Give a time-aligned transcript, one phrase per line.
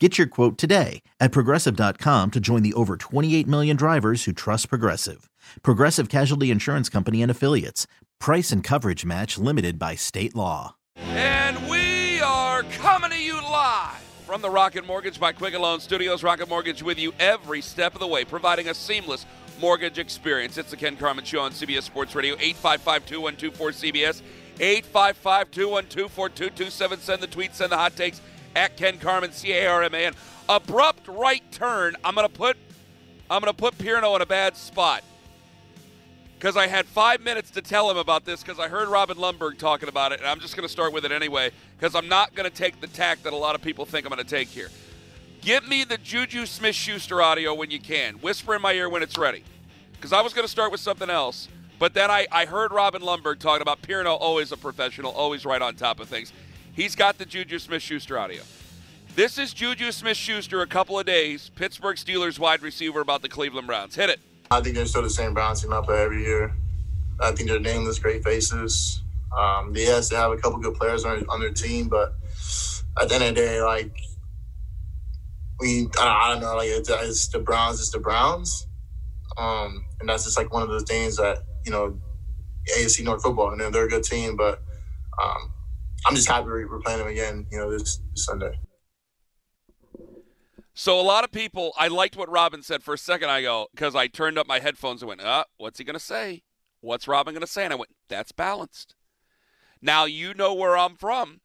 [0.00, 4.68] Get your quote today at progressive.com to join the over 28 million drivers who trust
[4.68, 5.30] Progressive.
[5.62, 7.86] Progressive Casualty Insurance Company and Affiliates.
[8.18, 10.74] Price and coverage match limited by state law.
[10.96, 13.94] And we are coming to you live
[14.26, 16.24] from the Rocket Mortgage by Quicken Loan Studios.
[16.24, 19.24] Rocket Mortgage with you every step of the way, providing a seamless
[19.60, 20.58] mortgage experience.
[20.58, 24.22] It's the Ken Carman Show on CBS Sports Radio, 855 2124 CBS,
[24.58, 26.98] 855 212 4227.
[26.98, 28.20] Send the tweets, send the hot takes
[28.56, 30.14] at Ken Carman, C A R M A N.
[30.48, 31.96] Abrupt right turn.
[32.04, 32.56] I'm gonna put
[33.30, 35.02] I'm gonna put Pierno in a bad spot.
[36.38, 39.56] Because I had five minutes to tell him about this because I heard Robin Lundberg
[39.56, 42.50] talking about it, and I'm just gonna start with it anyway, because I'm not gonna
[42.50, 44.68] take the tack that a lot of people think I'm gonna take here.
[45.40, 48.14] Give me the Juju Smith Schuster audio when you can.
[48.16, 49.44] Whisper in my ear when it's ready.
[49.92, 51.48] Because I was gonna start with something else.
[51.78, 55.60] But then I, I heard Robin Lundberg talking about Pierno, always a professional, always right
[55.60, 56.32] on top of things.
[56.74, 58.42] He's got the Juju Smith Schuster audio.
[59.14, 63.28] This is Juju Smith Schuster a couple of days, Pittsburgh Steelers wide receiver about the
[63.28, 63.94] Cleveland Browns.
[63.94, 64.20] Hit it.
[64.50, 66.52] I think they're still the same Browns team up every year.
[67.20, 69.02] I think they're nameless, great faces.
[69.38, 72.14] Um, yes, they have a couple good players on, on their team, but
[73.00, 73.96] at the end of the day, like
[75.60, 78.66] we, I, don't know, like it's, it's, the Browns, it's the Browns,
[79.38, 81.96] um, and that's just like one of the things that you know,
[82.76, 84.60] AFC North football, and they're a good team, but
[85.22, 85.52] um,
[86.06, 87.46] I'm just happy we're playing them again.
[87.50, 88.52] You know, this, this Sunday.
[90.74, 93.30] So a lot of people, I liked what Robin said for a second.
[93.30, 96.42] I go because I turned up my headphones and went, "Uh, what's he gonna say?
[96.80, 98.96] What's Robin gonna say?" And I went, "That's balanced."
[99.80, 101.40] Now you know where I'm from,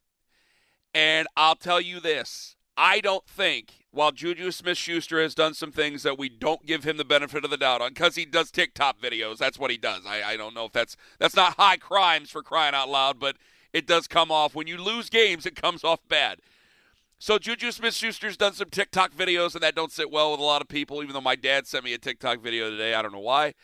[0.95, 6.03] and I'll tell you this: I don't think while Juju Smith-Schuster has done some things
[6.03, 8.99] that we don't give him the benefit of the doubt on because he does TikTok
[8.99, 9.37] videos.
[9.37, 10.05] That's what he does.
[10.07, 13.37] I, I don't know if that's that's not high crimes for crying out loud, but
[13.73, 14.55] it does come off.
[14.55, 16.39] When you lose games, it comes off bad.
[17.19, 20.43] So Juju Smith Schuster's done some TikTok videos, and that don't sit well with a
[20.43, 22.93] lot of people, even though my dad sent me a TikTok video today.
[22.93, 23.55] I don't know why.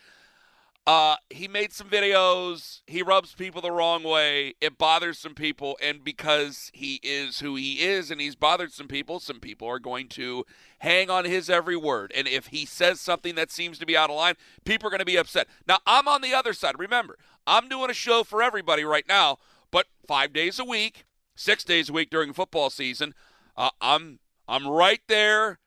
[0.86, 2.82] Uh, he made some videos.
[2.86, 4.54] He rubs people the wrong way.
[4.60, 5.76] It bothers some people.
[5.82, 9.80] And because he is who he is and he's bothered some people, some people are
[9.80, 10.44] going to
[10.78, 12.12] hang on his every word.
[12.14, 14.34] And if he says something that seems to be out of line,
[14.64, 15.48] people are going to be upset.
[15.66, 16.78] Now, I'm on the other side.
[16.78, 17.18] Remember,
[17.48, 19.38] I'm doing a show for everybody right now
[19.70, 21.04] but five days a week,
[21.34, 23.14] six days a week during football season,
[23.56, 24.18] uh, I'm
[24.48, 25.58] I'm right there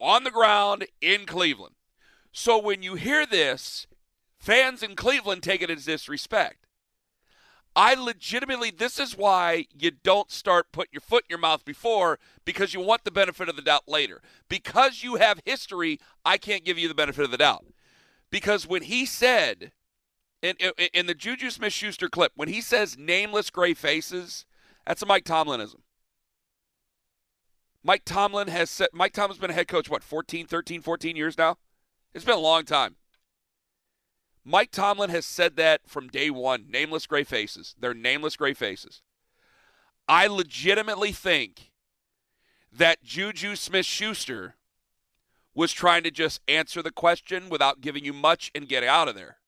[0.00, 1.74] on the ground in Cleveland.
[2.32, 3.86] So when you hear this,
[4.38, 6.66] fans in Cleveland take it as disrespect.
[7.76, 12.20] I legitimately, this is why you don't start put your foot in your mouth before
[12.44, 14.20] because you want the benefit of the doubt later.
[14.48, 17.64] Because you have history, I can't give you the benefit of the doubt.
[18.30, 19.72] Because when he said
[20.44, 24.44] in, in, in the Juju Smith Schuster clip, when he says nameless gray faces,
[24.86, 25.80] that's a Mike Tomlinism.
[27.82, 31.38] Mike Tomlin has said, Mike Tomlin's been a head coach, what, 14, 13, 14 years
[31.38, 31.56] now?
[32.14, 32.96] It's been a long time.
[34.44, 37.74] Mike Tomlin has said that from day one nameless gray faces.
[37.78, 39.02] They're nameless gray faces.
[40.06, 41.72] I legitimately think
[42.70, 44.56] that Juju Smith Schuster
[45.54, 49.14] was trying to just answer the question without giving you much and get out of
[49.14, 49.38] there.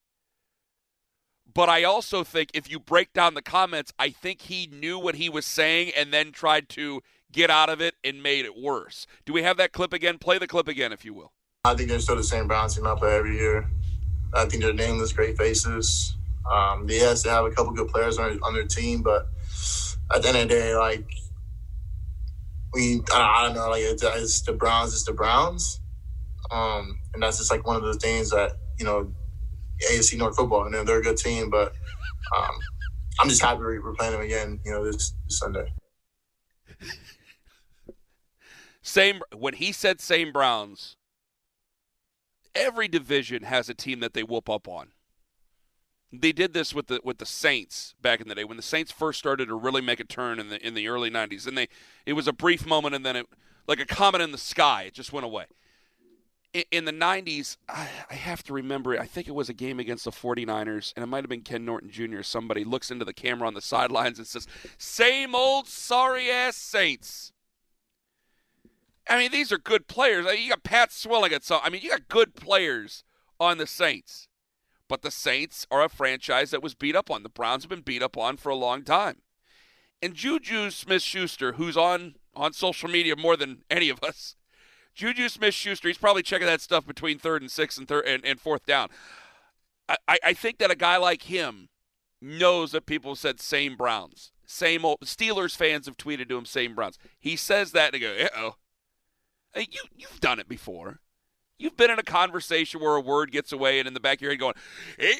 [1.53, 5.15] But I also think if you break down the comments, I think he knew what
[5.15, 7.01] he was saying and then tried to
[7.31, 9.07] get out of it and made it worse.
[9.25, 10.17] Do we have that clip again?
[10.17, 11.33] Play the clip again, if you will.
[11.65, 13.69] I think they're still the same bouncing up every year.
[14.33, 16.15] I think they're nameless great faces.
[16.51, 19.27] Um, yes, they have a couple good players on, on their team, but
[20.13, 21.09] at the end of the day, like
[22.73, 25.81] we, I don't know, like it's, it's the Browns, it's the Browns,
[26.51, 29.11] um, and that's just like one of the things that you know
[29.91, 31.49] AFC North football, and they're a good team.
[31.49, 31.73] But
[32.35, 32.55] um,
[33.19, 34.59] I'm just happy we're playing them again.
[34.65, 35.71] You know, this, this Sunday.
[38.81, 40.95] Same when he said same Browns.
[42.55, 44.93] Every division has a team that they whoop up on.
[46.11, 48.91] They did this with the with the Saints back in the day when the Saints
[48.91, 51.45] first started to really make a turn in the in the early 90s.
[51.45, 51.67] And they
[52.05, 53.27] it was a brief moment and then it
[53.67, 55.45] like a comet in the sky, it just went away.
[56.71, 60.05] In, the 90s, I, I have to remember, I think it was a game against
[60.05, 62.21] the 49ers and it might have been Ken Norton Jr.
[62.21, 67.33] Somebody looks into the camera on the sidelines and says, "Same old sorry ass Saints."
[69.09, 70.25] I mean, these are good players.
[70.39, 71.61] You got Pat Swilling at some.
[71.63, 73.03] I mean, you got good players
[73.39, 74.27] on the Saints.
[74.87, 77.23] But the Saints are a franchise that was beat up on.
[77.23, 79.17] The Browns have been beat up on for a long time.
[80.01, 84.35] And Juju Smith Schuster, who's on, on social media more than any of us,
[84.97, 88.25] Juju Smith Schuster, he's probably checking that stuff between third and sixth and third and,
[88.25, 88.89] and fourth down.
[89.87, 91.69] I, I think that a guy like him
[92.19, 94.31] knows that people said same Browns.
[94.47, 96.97] Same old Steelers fans have tweeted to him same Browns.
[97.19, 98.55] He says that and they go, uh oh.
[99.53, 100.99] Hey, you you've done it before.
[101.59, 104.21] You've been in a conversation where a word gets away, and in the back of
[104.21, 104.53] your head going,
[104.99, 105.15] "Hey,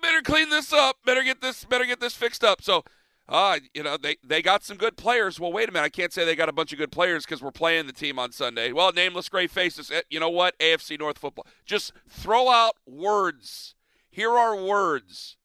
[0.00, 0.96] better clean this up.
[1.04, 1.64] Better get this.
[1.64, 2.84] Better get this fixed up." So,
[3.28, 5.40] uh, you know, they they got some good players.
[5.40, 5.86] Well, wait a minute.
[5.86, 8.18] I can't say they got a bunch of good players because we're playing the team
[8.18, 8.72] on Sunday.
[8.72, 9.90] Well, nameless gray faces.
[9.90, 10.58] Eh, you know what?
[10.58, 11.46] AFC North football.
[11.64, 13.74] Just throw out words.
[14.10, 15.36] Here are words,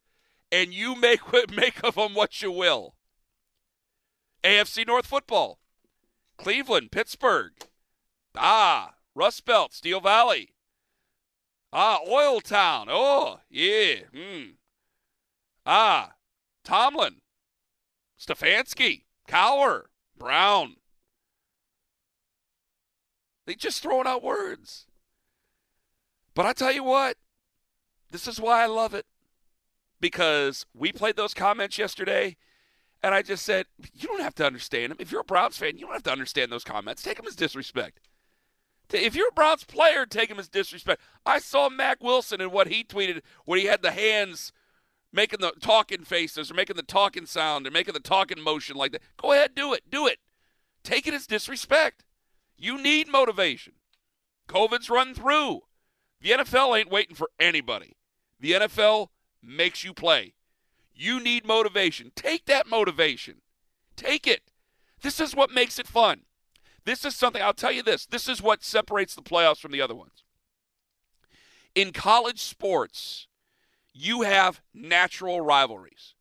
[0.52, 1.22] and you make
[1.52, 2.96] make of them what you will.
[4.44, 5.60] AFC North football.
[6.38, 7.52] Cleveland, Pittsburgh.
[8.36, 10.54] Ah, Rust Belt, Steel Valley.
[11.72, 12.88] Ah, Oil Town.
[12.90, 13.96] Oh, yeah.
[14.14, 14.52] Hmm.
[15.66, 16.14] Ah,
[16.64, 17.18] Tomlin,
[18.20, 19.84] Stefanski, Cowher,
[20.18, 20.76] Brown.
[23.46, 24.86] They just throwing out words.
[26.36, 27.18] But I tell you what,
[28.12, 29.06] this is why I love it.
[30.02, 32.38] Because we played those comments yesterday,
[33.04, 34.98] and I just said, you don't have to understand them.
[35.00, 37.02] If you're a Browns fan, you don't have to understand those comments.
[37.02, 38.00] Take them as disrespect.
[38.92, 41.02] If you're a Browns player, take him as disrespect.
[41.26, 44.52] I saw Mack Wilson and what he tweeted when he had the hands
[45.12, 48.92] making the talking faces or making the talking sound or making the talking motion like
[48.92, 49.02] that.
[49.18, 49.84] Go ahead, do it.
[49.90, 50.20] Do it.
[50.84, 52.04] Take it as disrespect.
[52.58, 53.74] You need motivation.
[54.48, 55.62] COVID's run through.
[56.22, 57.96] The NFL ain't waiting for anybody.
[58.40, 59.08] The NFL
[59.42, 60.34] makes you play.
[60.94, 62.12] You need motivation.
[62.16, 63.36] Take that motivation.
[63.96, 64.52] Take it.
[65.02, 66.22] This is what makes it fun.
[66.84, 69.82] This is something, I'll tell you this this is what separates the playoffs from the
[69.82, 70.24] other ones.
[71.76, 73.28] In college sports,
[73.94, 76.16] you have natural rivalries.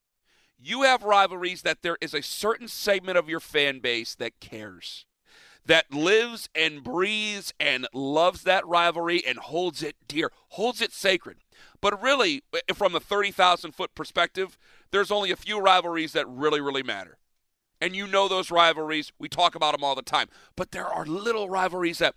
[0.59, 5.07] You have rivalries that there is a certain segment of your fan base that cares,
[5.65, 11.39] that lives and breathes and loves that rivalry and holds it dear, holds it sacred.
[11.81, 12.43] But really,
[12.75, 14.59] from a 30,000 foot perspective,
[14.91, 17.19] there's only a few rivalries that really, really matter
[17.81, 19.13] and you know those rivalries.
[19.19, 20.29] We talk about them all the time.
[20.57, 22.15] But there are little rivalries that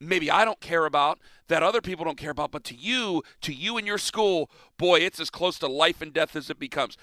[0.00, 1.18] maybe I don't care about,
[1.48, 5.00] that other people don't care about, but to you, to you and your school, boy,
[5.00, 6.96] it's as close to life and death as it becomes.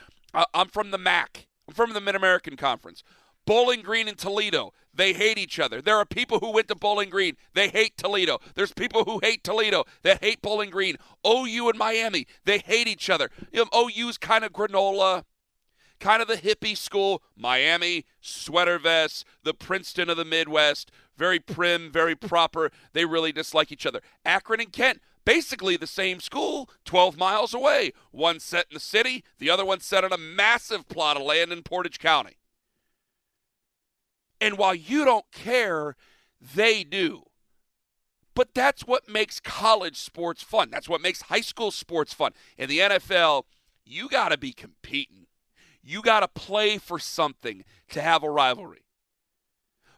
[0.53, 1.47] I'm from the MAC.
[1.67, 3.03] I'm from the Mid American Conference.
[3.45, 5.81] Bowling Green and Toledo, they hate each other.
[5.81, 8.39] There are people who went to Bowling Green, they hate Toledo.
[8.55, 10.97] There's people who hate Toledo that hate Bowling Green.
[11.25, 13.29] OU and Miami, they hate each other.
[13.51, 15.23] You know, OU's kind of granola
[15.99, 21.91] kind of the hippie school, Miami, sweater vests, the Princeton of the Midwest, very prim,
[21.91, 22.71] very proper.
[22.93, 24.01] They really dislike each other.
[24.23, 27.91] Akron and Kent, basically the same school, 12 miles away.
[28.11, 31.51] One set in the city, the other one set on a massive plot of land
[31.51, 32.37] in Portage County.
[34.39, 35.95] And while you don't care,
[36.39, 37.23] they do.
[38.35, 40.69] But that's what makes college sports fun.
[40.69, 42.33] That's what makes high school sports fun.
[42.55, 43.43] In the NFL,
[43.83, 45.25] you got to be competing.
[45.81, 48.86] You got to play for something to have a rivalry.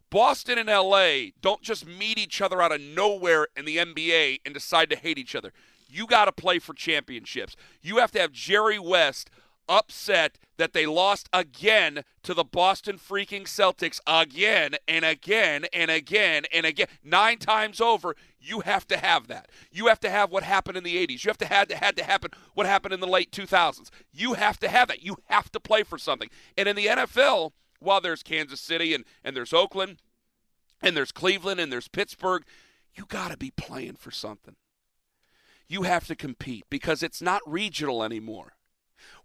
[0.09, 4.53] Boston and LA don't just meet each other out of nowhere in the NBA and
[4.53, 5.53] decide to hate each other.
[5.87, 7.55] You got to play for championships.
[7.81, 9.29] You have to have Jerry West
[9.67, 16.45] upset that they lost again to the Boston freaking Celtics again and again and again
[16.51, 16.87] and again.
[17.03, 19.47] Nine times over, you have to have that.
[19.71, 21.23] You have to have what happened in the 80s.
[21.23, 23.89] You have to have had to happen what happened in the late 2000s.
[24.11, 25.03] You have to have that.
[25.03, 26.29] You have to play for something.
[26.57, 29.97] And in the NFL, while there's Kansas City and, and there's Oakland
[30.81, 32.43] and there's Cleveland and there's Pittsburgh,
[32.95, 34.55] you got to be playing for something.
[35.67, 38.53] You have to compete because it's not regional anymore.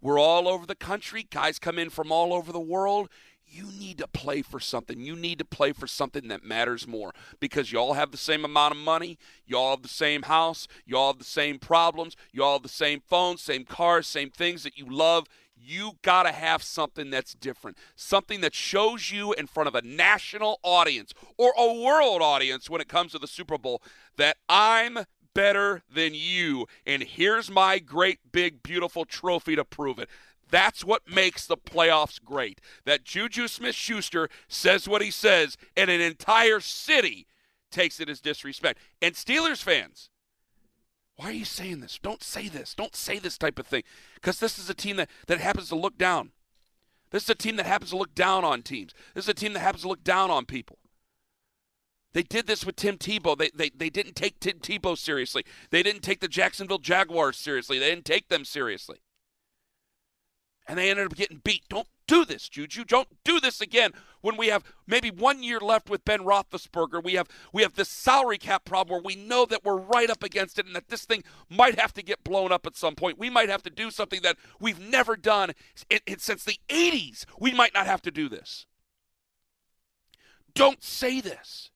[0.00, 1.26] We're all over the country.
[1.30, 3.08] Guys come in from all over the world.
[3.46, 5.00] You need to play for something.
[5.00, 8.44] You need to play for something that matters more because you all have the same
[8.44, 9.18] amount of money.
[9.46, 10.66] You all have the same house.
[10.84, 12.16] You all have the same problems.
[12.32, 15.26] You all have the same phones, same cars, same things that you love.
[15.56, 19.82] You got to have something that's different, something that shows you in front of a
[19.82, 23.82] national audience or a world audience when it comes to the Super Bowl
[24.16, 24.98] that I'm
[25.34, 30.08] better than you, and here's my great, big, beautiful trophy to prove it.
[30.50, 32.60] That's what makes the playoffs great.
[32.84, 37.26] That Juju Smith Schuster says what he says, and an entire city
[37.72, 38.78] takes it as disrespect.
[39.02, 40.10] And Steelers fans,
[41.16, 41.98] why are you saying this?
[42.02, 42.74] Don't say this.
[42.74, 43.84] Don't say this type of thing.
[44.14, 46.32] Because this is a team that, that happens to look down.
[47.10, 48.92] This is a team that happens to look down on teams.
[49.14, 50.78] This is a team that happens to look down on people.
[52.12, 53.36] They did this with Tim Tebow.
[53.36, 55.44] They, they, they didn't take Tim Tebow seriously.
[55.70, 57.78] They didn't take the Jacksonville Jaguars seriously.
[57.78, 59.00] They didn't take them seriously
[60.66, 61.62] and they ended up getting beat.
[61.68, 62.84] Don't do this, Juju.
[62.84, 63.92] Don't do this again
[64.24, 67.04] when we have maybe one year left with Ben Roethlisberger.
[67.04, 70.22] We have we have this salary cap problem where we know that we're right up
[70.22, 73.18] against it and that this thing might have to get blown up at some point.
[73.18, 75.50] We might have to do something that we've never done
[75.90, 77.26] it, it, since the 80s.
[77.38, 78.64] We might not have to do this.
[80.54, 81.70] Don't say this.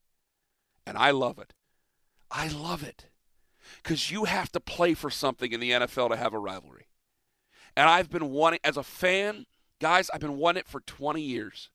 [0.87, 1.52] And I love it.
[2.31, 3.11] I love it.
[3.83, 6.87] Because you have to play for something in the NFL to have a rivalry.
[7.76, 9.45] And I've been wanting, as a fan,
[9.81, 11.69] guys, I've been wanting it for 20 years.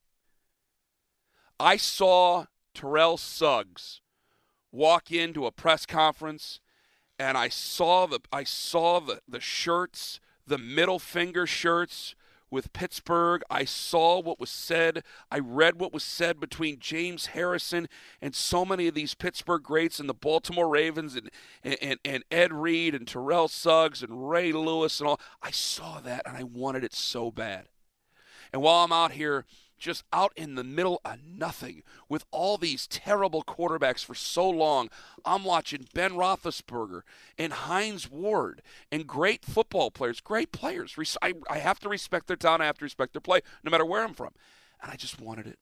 [1.60, 4.01] I saw Terrell Suggs
[4.72, 6.60] walk into a press conference
[7.19, 12.15] and I saw the I saw the, the shirts, the middle finger shirts
[12.50, 13.41] with Pittsburgh.
[13.50, 15.03] I saw what was said.
[15.31, 17.88] I read what was said between James Harrison
[18.22, 21.29] and so many of these Pittsburgh greats and the Baltimore Ravens and,
[21.63, 25.19] and, and Ed Reed and Terrell Suggs and Ray Lewis and all.
[25.41, 27.69] I saw that and I wanted it so bad.
[28.51, 29.45] And while I'm out here
[29.83, 34.89] just out in the middle of nothing with all these terrible quarterbacks for so long.
[35.25, 37.01] I'm watching Ben Roethlisberger
[37.37, 38.61] and Hines Ward
[38.91, 40.95] and great football players, great players.
[41.21, 42.63] I, have to respect their talent.
[42.63, 44.31] I have to respect their play, no matter where I'm from.
[44.81, 45.59] And I just wanted it.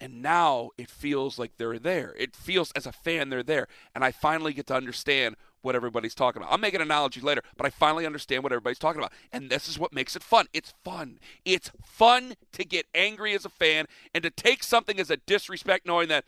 [0.00, 2.14] And now it feels like they're there.
[2.18, 3.66] It feels as a fan they're there.
[3.94, 6.52] And I finally get to understand what everybody's talking about.
[6.52, 9.12] I'll make an analogy later, but I finally understand what everybody's talking about.
[9.32, 10.46] And this is what makes it fun.
[10.52, 11.18] It's fun.
[11.44, 15.86] It's fun to get angry as a fan and to take something as a disrespect,
[15.86, 16.24] knowing that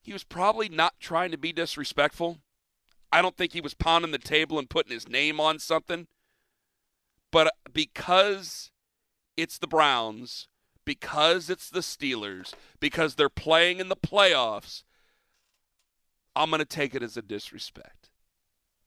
[0.00, 2.38] he was probably not trying to be disrespectful.
[3.12, 6.06] I don't think he was pounding the table and putting his name on something.
[7.30, 8.70] But uh, because
[9.36, 10.48] it's the Browns,
[10.90, 14.82] because it's the Steelers, because they're playing in the playoffs,
[16.34, 18.10] I'm going to take it as a disrespect.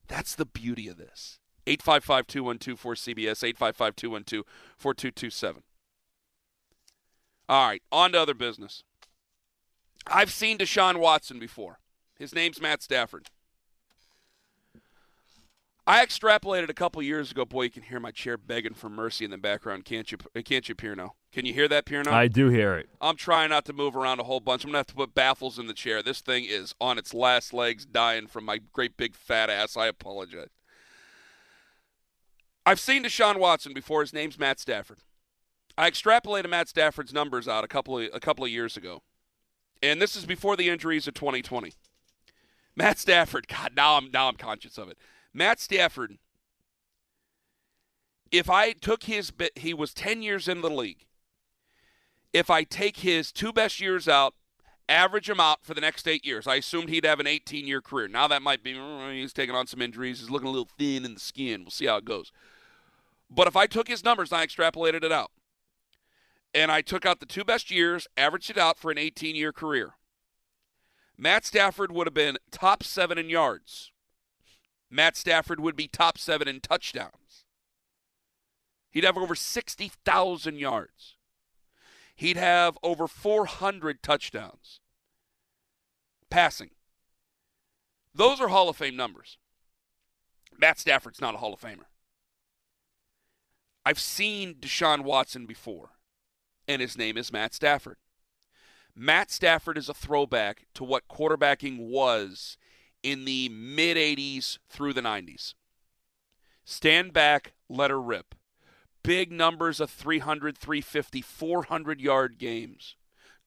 [0.09, 1.39] That's the beauty of this.
[1.65, 4.45] 855 212 4CBS, 855 212
[4.75, 5.63] 4227.
[7.47, 8.83] All right, on to other business.
[10.05, 11.79] I've seen Deshaun Watson before.
[12.19, 13.29] His name's Matt Stafford.
[15.85, 17.43] I extrapolated a couple years ago.
[17.43, 20.17] Boy, you can hear my chair begging for mercy in the background, can't you?
[20.35, 21.11] Uh, can't you, Pierno?
[21.33, 22.07] Can you hear that, Pierno?
[22.07, 22.87] I do hear it.
[23.01, 24.63] I'm trying not to move around a whole bunch.
[24.63, 26.01] I'm gonna have to put baffles in the chair.
[26.01, 29.75] This thing is on its last legs, dying from my great big fat ass.
[29.75, 30.49] I apologize.
[32.65, 34.01] I've seen Deshaun Watson before.
[34.01, 34.99] His name's Matt Stafford.
[35.77, 39.01] I extrapolated Matt Stafford's numbers out a couple of a couple of years ago,
[39.81, 41.73] and this is before the injuries of 2020.
[42.73, 43.47] Matt Stafford.
[43.49, 44.97] God, now I'm now I'm conscious of it.
[45.33, 46.17] Matt Stafford,
[48.31, 51.05] if I took his, he was 10 years in the league.
[52.33, 54.33] If I take his two best years out,
[54.89, 57.81] average him out for the next eight years, I assumed he'd have an 18 year
[57.81, 58.07] career.
[58.07, 60.19] Now that might be, mm, he's taking on some injuries.
[60.19, 61.61] He's looking a little thin in the skin.
[61.61, 62.31] We'll see how it goes.
[63.29, 65.31] But if I took his numbers and I extrapolated it out,
[66.53, 69.51] and I took out the two best years, averaged it out for an 18 year
[69.51, 69.93] career,
[71.17, 73.92] Matt Stafford would have been top seven in yards.
[74.93, 77.45] Matt Stafford would be top seven in touchdowns.
[78.91, 81.15] He'd have over 60,000 yards.
[82.15, 84.81] He'd have over 400 touchdowns
[86.29, 86.69] passing.
[88.13, 89.39] Those are Hall of Fame numbers.
[90.59, 91.87] Matt Stafford's not a Hall of Famer.
[93.83, 95.89] I've seen Deshaun Watson before,
[96.67, 97.97] and his name is Matt Stafford.
[98.95, 102.57] Matt Stafford is a throwback to what quarterbacking was
[103.03, 105.53] in the mid 80s through the 90s.
[106.65, 108.35] Stand back, let her rip.
[109.03, 112.95] Big numbers of 300, 350, 400 yard games.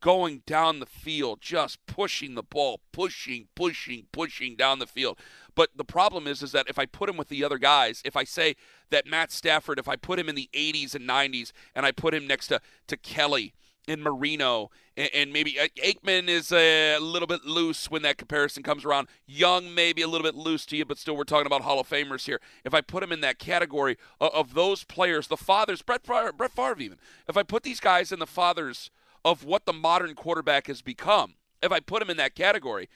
[0.02, 5.18] Going down the field, just pushing the ball, pushing, pushing, pushing down the field.
[5.54, 8.14] But the problem is, is that if I put him with the other guys, if
[8.14, 8.56] I say
[8.90, 12.12] that Matt Stafford, if I put him in the 80s and 90s, and I put
[12.12, 13.54] him next to, to Kelly
[13.88, 18.84] and Marino, and, maybe uh, Aikman is a little bit loose when that comparison comes
[18.84, 19.08] around.
[19.26, 21.88] Young, maybe a little bit loose to you, but still, we're talking about Hall of
[21.88, 22.40] Famers here.
[22.64, 26.32] If I put him in that category of, of those players, the fathers, Brett Favre,
[26.32, 28.90] Brett Favre, even, if I put these guys in the fathers
[29.24, 32.88] of what the modern quarterback has become, if I put him in that category,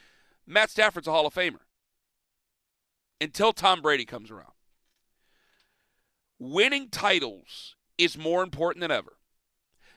[0.47, 1.61] Matt Stafford's a Hall of Famer
[3.21, 4.53] until Tom Brady comes around.
[6.39, 9.13] Winning titles is more important than ever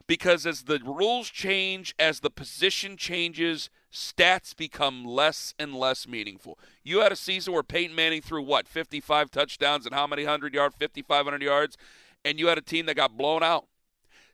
[0.07, 6.60] because as the rules change, as the position changes, stats become less and less meaningful.
[6.83, 10.53] You had a season where Peyton Manning threw what, 55 touchdowns and how many hundred
[10.53, 10.75] yards?
[10.79, 11.77] 5,500 yards,
[12.25, 13.67] and you had a team that got blown out.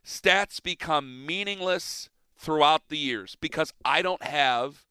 [0.04, 4.86] Stats become meaningless throughout the years because I don't have,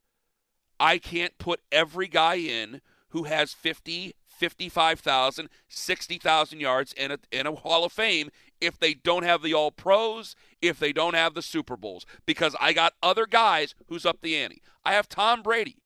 [0.80, 7.48] I can't put every guy in who has 50, 55,000, 60,000 yards in a, in
[7.48, 8.30] a Hall of Fame
[8.62, 12.56] if they don't have the All Pros, if they don't have the Super Bowls, because
[12.60, 14.62] I got other guys who's up the ante.
[14.84, 15.78] I have Tom Brady,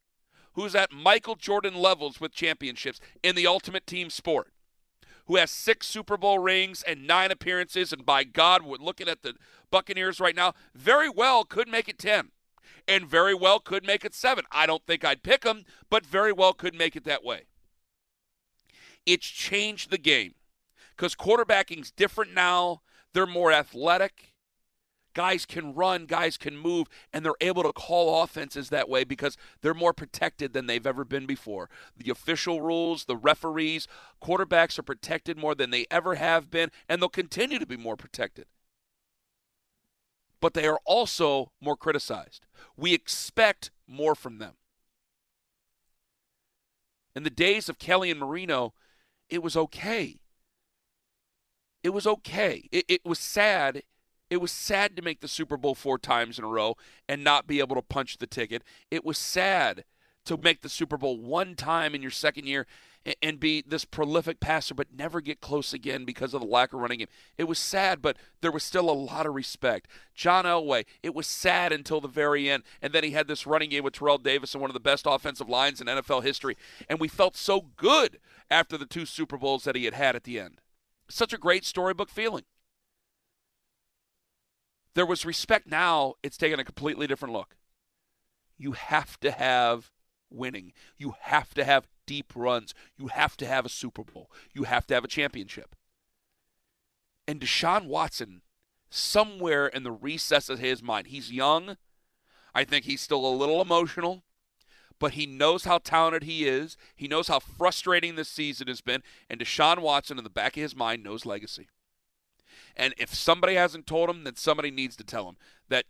[0.53, 4.51] who's at Michael Jordan levels with championships in the ultimate team sport,
[5.27, 9.21] who has six Super Bowl rings and nine appearances, and by God, we're looking at
[9.21, 9.35] the
[9.71, 12.29] Buccaneers right now, very well could make it 10
[12.87, 14.43] and very well could make it seven.
[14.51, 17.43] I don't think I'd pick them, but very well could make it that way.
[19.05, 20.33] It's changed the game
[20.95, 22.81] because quarterbacking's different now.
[23.13, 24.33] They're more athletic.
[25.13, 29.37] Guys can run, guys can move, and they're able to call offenses that way because
[29.61, 31.69] they're more protected than they've ever been before.
[31.95, 33.87] The official rules, the referees,
[34.21, 37.95] quarterbacks are protected more than they ever have been, and they'll continue to be more
[37.95, 38.45] protected.
[40.41, 42.47] But they are also more criticized.
[42.75, 44.53] We expect more from them.
[47.15, 48.73] In the days of Kelly and Marino,
[49.29, 50.21] it was okay.
[51.83, 52.67] It was okay.
[52.71, 53.83] It, it was sad.
[54.29, 56.75] It was sad to make the Super Bowl four times in a row
[57.07, 58.63] and not be able to punch the ticket.
[58.89, 59.83] It was sad
[60.25, 62.65] to make the Super Bowl one time in your second year
[63.21, 66.79] and be this prolific passer but never get close again because of the lack of
[66.79, 67.07] running game.
[67.37, 69.89] It was sad, but there was still a lot of respect.
[70.15, 72.63] John Elway, it was sad until the very end.
[72.81, 75.05] And then he had this running game with Terrell Davis and one of the best
[75.07, 76.55] offensive lines in NFL history.
[76.89, 80.23] And we felt so good after the two Super Bowls that he had had at
[80.23, 80.61] the end.
[81.09, 82.43] Such a great storybook feeling.
[84.95, 85.67] There was respect.
[85.67, 87.55] Now it's taken a completely different look.
[88.57, 89.91] You have to have
[90.29, 90.73] winning.
[90.97, 92.73] You have to have deep runs.
[92.97, 94.31] You have to have a Super Bowl.
[94.53, 95.75] You have to have a championship.
[97.27, 98.41] And Deshaun Watson,
[98.89, 101.77] somewhere in the recess of his mind, he's young.
[102.53, 104.23] I think he's still a little emotional
[104.99, 106.77] but he knows how talented he is.
[106.95, 109.03] He knows how frustrating this season has been.
[109.29, 111.67] And Deshaun Watson, in the back of his mind, knows legacy.
[112.75, 115.37] And if somebody hasn't told him, then somebody needs to tell him
[115.69, 115.85] that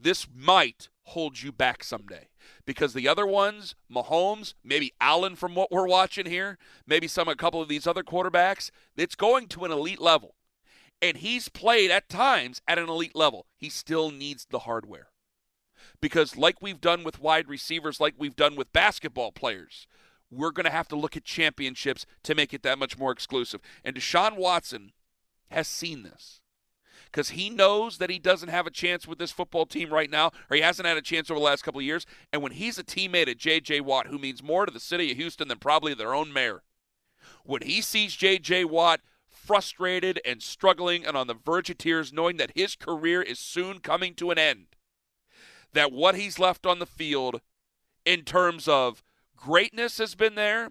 [0.00, 2.28] this might hold you back someday.
[2.64, 7.36] Because the other ones, Mahomes, maybe Allen from what we're watching here, maybe some a
[7.36, 10.34] couple of these other quarterbacks, it's going to an elite level.
[11.02, 13.46] And he's played at times at an elite level.
[13.56, 15.08] He still needs the hardware
[16.04, 19.86] because, like we've done with wide receivers, like we've done with basketball players,
[20.30, 23.62] we're going to have to look at championships to make it that much more exclusive.
[23.82, 24.92] And Deshaun Watson
[25.48, 26.42] has seen this
[27.06, 30.30] because he knows that he doesn't have a chance with this football team right now,
[30.50, 32.04] or he hasn't had a chance over the last couple of years.
[32.34, 33.80] And when he's a teammate of J.J.
[33.80, 36.64] Watt, who means more to the city of Houston than probably their own mayor,
[37.44, 38.66] when he sees J.J.
[38.66, 43.38] Watt frustrated and struggling and on the verge of tears, knowing that his career is
[43.38, 44.66] soon coming to an end,
[45.74, 47.40] that what he's left on the field
[48.04, 49.02] in terms of
[49.36, 50.70] greatness has been there,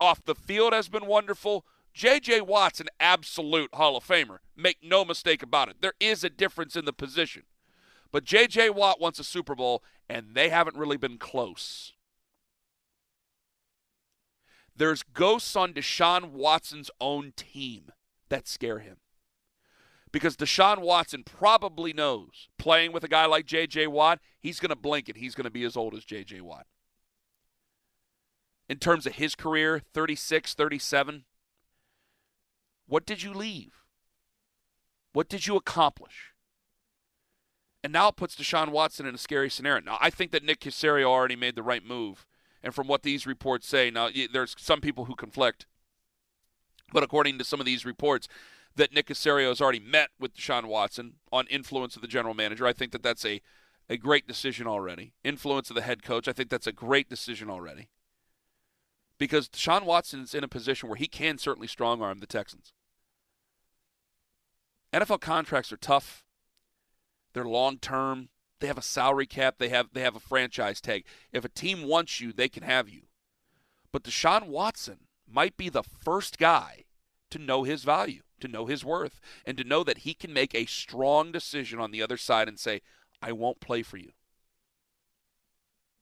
[0.00, 1.66] off the field has been wonderful.
[1.92, 2.42] J.J.
[2.42, 4.38] Watt's an absolute Hall of Famer.
[4.56, 5.76] Make no mistake about it.
[5.80, 7.42] There is a difference in the position.
[8.12, 8.70] But J.J.
[8.70, 11.92] Watt wants a Super Bowl, and they haven't really been close.
[14.76, 17.90] There's ghosts on Deshaun Watson's own team
[18.28, 18.98] that scare him
[20.16, 23.88] because Deshaun Watson probably knows playing with a guy like J.J.
[23.88, 26.40] Watt, he's going to blink and he's going to be as old as J.J.
[26.40, 26.64] Watt.
[28.66, 31.24] In terms of his career, 36, 37,
[32.86, 33.82] what did you leave?
[35.12, 36.32] What did you accomplish?
[37.84, 39.84] And now it puts Deshaun Watson in a scary scenario.
[39.84, 42.24] Now, I think that Nick Caserio already made the right move.
[42.62, 45.66] And from what these reports say, now there's some people who conflict.
[46.90, 48.28] But according to some of these reports,
[48.76, 52.66] that Nick Caserio has already met with Deshaun Watson on influence of the general manager.
[52.66, 53.40] I think that that's a,
[53.88, 55.12] a great decision already.
[55.24, 57.88] Influence of the head coach, I think that's a great decision already.
[59.18, 62.74] Because Deshaun Watson is in a position where he can certainly strong arm the Texans.
[64.92, 66.24] NFL contracts are tough.
[67.32, 68.28] They're long term.
[68.60, 69.56] They have a salary cap.
[69.58, 71.04] They have they have a franchise tag.
[71.32, 73.02] If a team wants you, they can have you.
[73.92, 76.84] But Deshaun Watson might be the first guy
[77.30, 80.54] to know his value, to know his worth, and to know that he can make
[80.54, 82.80] a strong decision on the other side and say,
[83.22, 84.12] I won't play for you.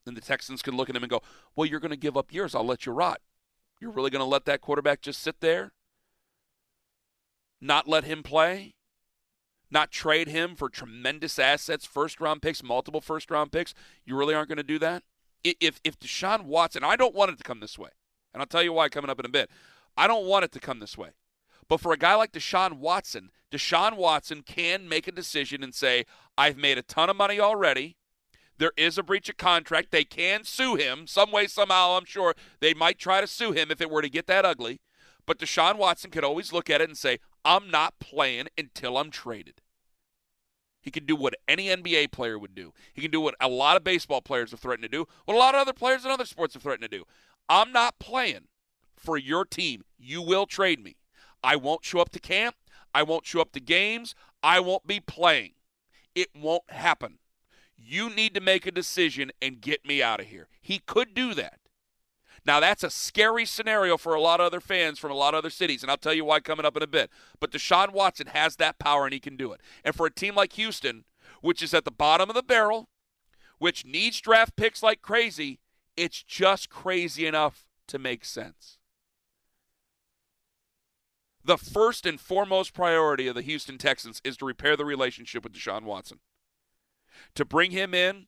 [0.04, 1.22] Then the Texans can look at him and go,
[1.56, 2.54] Well, you're going to give up years.
[2.54, 3.20] I'll let you rot.
[3.80, 5.72] You're really going to let that quarterback just sit there?
[7.60, 8.74] Not let him play?
[9.70, 13.74] Not trade him for tremendous assets, first round picks, multiple first round picks?
[14.04, 15.02] You really aren't going to do that?
[15.42, 17.90] If, if Deshaun Watson, I don't want it to come this way,
[18.32, 19.50] and I'll tell you why coming up in a bit.
[19.96, 21.10] I don't want it to come this way.
[21.68, 26.04] But for a guy like Deshaun Watson, Deshaun Watson can make a decision and say,
[26.36, 27.96] I've made a ton of money already.
[28.58, 29.90] There is a breach of contract.
[29.90, 31.96] They can sue him some way, somehow.
[31.96, 34.80] I'm sure they might try to sue him if it were to get that ugly.
[35.26, 39.10] But Deshaun Watson could always look at it and say, I'm not playing until I'm
[39.10, 39.60] traded.
[40.80, 42.74] He can do what any NBA player would do.
[42.92, 45.38] He can do what a lot of baseball players have threatened to do, what a
[45.38, 47.04] lot of other players in other sports have threatened to do.
[47.48, 48.48] I'm not playing
[48.94, 49.84] for your team.
[49.98, 50.96] You will trade me.
[51.44, 52.56] I won't show up to camp.
[52.94, 54.14] I won't show up to games.
[54.42, 55.52] I won't be playing.
[56.14, 57.18] It won't happen.
[57.76, 60.48] You need to make a decision and get me out of here.
[60.62, 61.58] He could do that.
[62.46, 65.38] Now, that's a scary scenario for a lot of other fans from a lot of
[65.38, 67.10] other cities, and I'll tell you why coming up in a bit.
[67.40, 69.60] But Deshaun Watson has that power, and he can do it.
[69.84, 71.04] And for a team like Houston,
[71.40, 72.88] which is at the bottom of the barrel,
[73.58, 75.58] which needs draft picks like crazy,
[75.96, 78.78] it's just crazy enough to make sense.
[81.44, 85.52] The first and foremost priority of the Houston Texans is to repair the relationship with
[85.52, 86.20] Deshaun Watson.
[87.34, 88.26] To bring him in,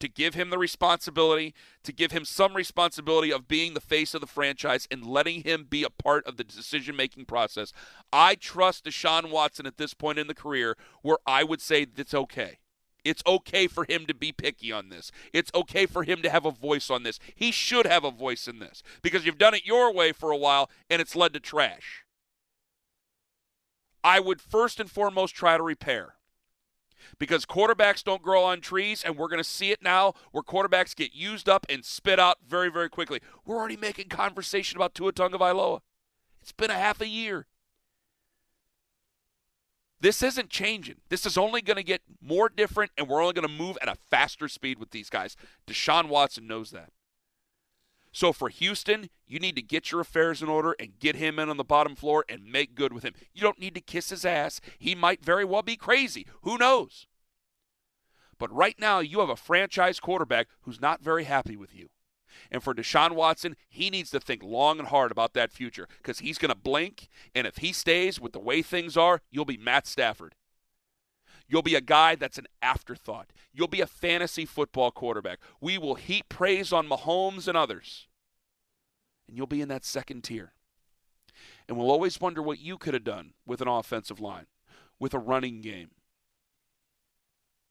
[0.00, 4.20] to give him the responsibility, to give him some responsibility of being the face of
[4.20, 7.72] the franchise and letting him be a part of the decision making process.
[8.12, 12.14] I trust Deshaun Watson at this point in the career where I would say it's
[12.14, 12.58] okay.
[13.04, 15.12] It's okay for him to be picky on this.
[15.32, 17.20] It's okay for him to have a voice on this.
[17.36, 20.36] He should have a voice in this because you've done it your way for a
[20.36, 22.05] while and it's led to trash.
[24.06, 26.14] I would first and foremost try to repair.
[27.18, 30.94] Because quarterbacks don't grow on trees, and we're going to see it now where quarterbacks
[30.94, 33.20] get used up and spit out very, very quickly.
[33.44, 35.80] We're already making conversation about Tua Tagovailoa.
[36.40, 37.46] It's been a half a year.
[40.00, 40.98] This isn't changing.
[41.08, 43.88] This is only going to get more different, and we're only going to move at
[43.88, 45.36] a faster speed with these guys.
[45.66, 46.92] Deshaun Watson knows that.
[48.16, 51.50] So for Houston, you need to get your affairs in order and get him in
[51.50, 53.12] on the bottom floor and make good with him.
[53.34, 54.58] You don't need to kiss his ass.
[54.78, 56.26] He might very well be crazy.
[56.40, 57.06] Who knows?
[58.38, 61.90] But right now, you have a franchise quarterback who's not very happy with you.
[62.50, 66.20] And for Deshaun Watson, he needs to think long and hard about that future because
[66.20, 67.10] he's going to blink.
[67.34, 70.34] And if he stays with the way things are, you'll be Matt Stafford.
[71.48, 73.30] You'll be a guy that's an afterthought.
[73.52, 75.38] You'll be a fantasy football quarterback.
[75.60, 78.08] We will heap praise on Mahomes and others.
[79.28, 80.52] And you'll be in that second tier.
[81.68, 84.46] And we'll always wonder what you could have done with an offensive line,
[84.98, 85.90] with a running game,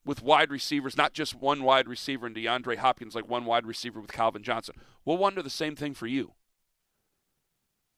[0.04, 4.00] with wide receivers, not just one wide receiver and DeAndre Hopkins like one wide receiver
[4.00, 4.76] with Calvin Johnson.
[5.04, 6.32] We'll wonder the same thing for you.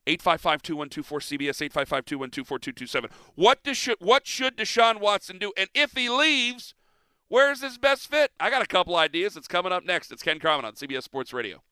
[0.09, 3.11] 855-2124 CBS 855-2124-227.
[3.35, 5.53] What does what should Deshaun Watson do?
[5.57, 6.75] And if he leaves,
[7.29, 8.33] where's his best fit?
[8.41, 9.37] I got a couple ideas.
[9.37, 10.11] It's coming up next.
[10.11, 11.63] It's Ken Carman on CBS Sports Radio.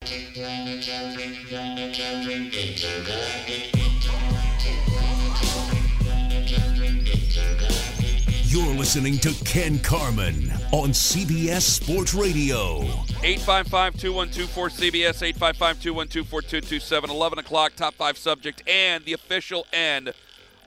[8.57, 12.85] You're listening to Ken Carman on CBS Sports Radio.
[13.21, 20.15] 855-2124-CBS, 855-2124-227, 11 o'clock, top five subject, and the official end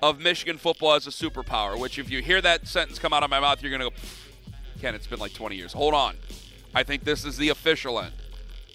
[0.04, 3.32] of Michigan football as a superpower, which if you hear that sentence come out of
[3.32, 3.96] my mouth, you're going to go,
[4.80, 5.74] Ken, it's been like 20 years.
[5.74, 6.16] Hold on.
[6.76, 8.14] I think this is the official end.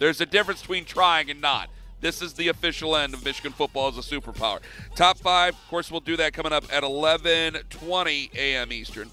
[0.00, 1.70] There's a difference between trying and not.
[2.04, 4.60] This is the official end of Michigan football as a superpower.
[4.94, 8.72] Top five, of course, we'll do that coming up at 11:20 a.m.
[8.74, 9.10] Eastern.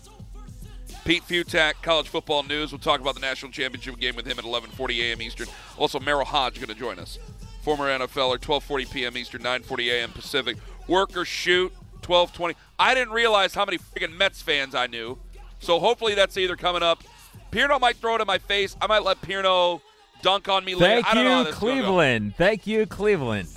[1.06, 2.74] Pete Fiutak, college football news.
[2.74, 5.22] We'll talk about the national championship game with him at 11:40 a.m.
[5.22, 5.48] Eastern.
[5.78, 7.18] Also, Merril Hoge going to join us,
[7.62, 9.16] former NFLer, 12:40 p.m.
[9.16, 10.12] Eastern, 9:40 a.m.
[10.12, 10.58] Pacific.
[10.90, 12.56] Work or shoot, 12:20.
[12.78, 15.18] I didn't realize how many freaking Mets fans I knew,
[15.60, 17.06] so hopefully that's either coming up.
[17.54, 18.76] Pierno might throw it in my face.
[18.82, 19.80] I might let Pierno
[20.22, 21.02] dunk on me later.
[21.04, 22.36] Thank you, Cleveland.
[22.38, 23.50] Thank you, Cleveland.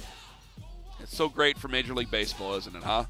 [1.01, 3.05] It's so great for Major League Baseball, isn't it, huh?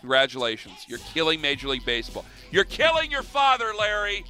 [0.00, 0.84] Congratulations.
[0.88, 2.24] You're killing Major League Baseball.
[2.50, 4.24] You're killing your father, Larry.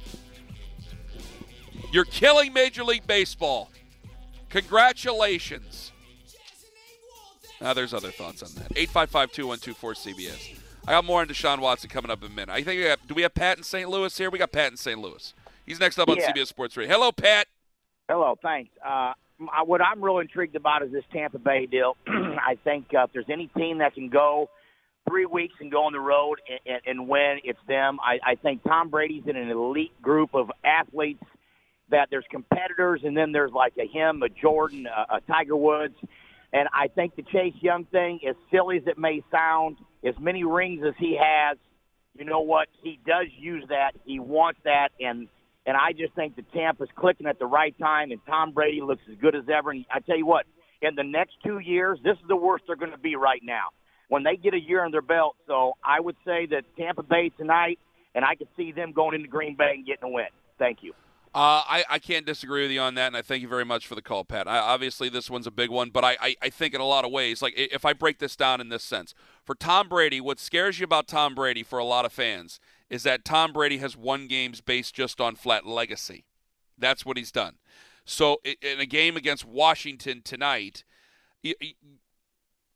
[1.91, 3.69] You're killing Major League Baseball.
[4.49, 5.91] Congratulations.
[7.59, 8.71] Now, there's other thoughts on that.
[8.77, 10.59] 855 2124 CBS.
[10.87, 12.49] I got more on Deshaun Watson coming up in a minute.
[12.49, 13.89] I think we have, do we have Pat in St.
[13.89, 14.29] Louis here?
[14.29, 14.99] We got Pat in St.
[14.99, 15.33] Louis.
[15.65, 16.31] He's next up on Yeah.
[16.31, 16.93] CBS Sports Radio.
[16.93, 17.47] Hello, Pat.
[18.09, 18.69] Hello, thanks.
[18.85, 19.11] Uh,
[19.65, 21.97] what I'm real intrigued about is this Tampa Bay deal.
[22.07, 24.49] I think uh, if there's any team that can go
[25.09, 27.99] three weeks and go on the road and, and, and win, it's them.
[28.01, 31.23] I, I think Tom Brady's in an elite group of athletes
[31.89, 35.95] that there's competitors, and then there's like a him, a Jordan, a, a Tiger Woods.
[36.53, 40.45] And I think the Chase Young thing, as silly as it may sound, as many
[40.45, 41.57] rings as he has,
[42.17, 42.69] you know what?
[42.81, 43.91] He does use that.
[44.05, 45.27] He wants that, and
[45.67, 49.01] and I just think that Tampa's clicking at the right time, and Tom Brady looks
[49.11, 49.71] as good as ever.
[49.71, 50.45] And I tell you what,
[50.81, 53.67] in the next two years, this is the worst they're going to be right now
[54.07, 55.35] when they get a year on their belt.
[55.45, 57.79] So I would say that Tampa Bay tonight,
[58.15, 60.27] and I could see them going into Green Bay and getting a win.
[60.57, 60.93] Thank you.
[61.35, 63.85] Uh, I, I can't disagree with you on that, and I thank you very much
[63.85, 64.47] for the call, Pat.
[64.47, 67.03] I, obviously, this one's a big one, but I, I, I think in a lot
[67.03, 70.39] of ways, like if I break this down in this sense, for Tom Brady, what
[70.39, 73.97] scares you about Tom Brady for a lot of fans is that Tom Brady has
[73.97, 76.25] won games based just on flat legacy.
[76.77, 77.55] That's what he's done.
[78.05, 80.83] So in a game against Washington tonight,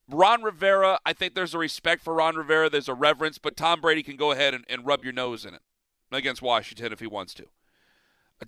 [0.10, 3.80] Ron Rivera, I think there's a respect for Ron Rivera, there's a reverence, but Tom
[3.80, 5.62] Brady can go ahead and, and rub your nose in it
[6.12, 7.47] against Washington if he wants to.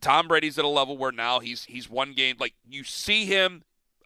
[0.02, 3.63] Tom Brady's at a level where now he's he's one game like you see him.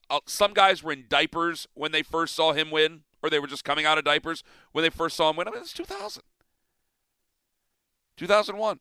[0.10, 3.48] Uh, some guys were in diapers when they first saw him win, or they were
[3.48, 5.48] just coming out of diapers when they first saw him win.
[5.48, 6.24] I mean, it's 2000,
[8.18, 8.80] 2001.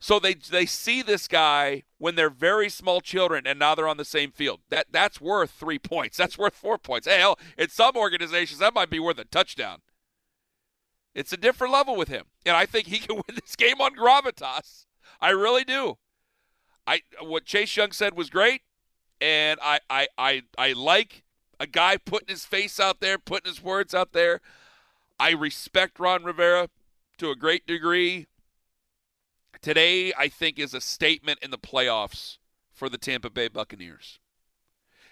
[0.00, 3.96] So they they see this guy when they're very small children, and now they're on
[3.96, 4.60] the same field.
[4.70, 6.16] That that's worth three points.
[6.16, 7.08] That's worth four points.
[7.08, 9.80] Hey, hell, in some organizations that might be worth a touchdown.
[11.14, 13.96] It's a different level with him, and I think he can win this game on
[13.96, 14.86] gravitas.
[15.20, 15.98] I really do.
[16.86, 18.62] I what Chase Young said was great,
[19.20, 21.24] and I I I, I like
[21.58, 24.40] a guy putting his face out there, putting his words out there.
[25.18, 26.68] I respect Ron Rivera
[27.18, 28.26] to a great degree.
[29.60, 32.38] Today, I think, is a statement in the playoffs
[32.72, 34.20] for the Tampa Bay Buccaneers.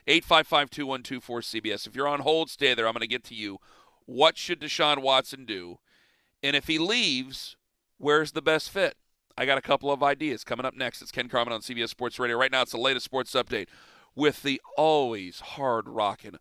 [0.07, 1.87] 855 2124 CBS.
[1.87, 2.87] If you're on hold, stay there.
[2.87, 3.59] I'm going to get to you.
[4.05, 5.81] What should Deshaun Watson do?
[6.42, 7.57] And if he leaves,
[7.99, 8.97] where's the best fit?
[9.37, 11.03] I got a couple of ideas coming up next.
[11.03, 12.38] It's Ken Carman on CBS Sports Radio.
[12.38, 13.66] Right now, it's the latest sports update
[14.14, 16.37] with the always hard rocking,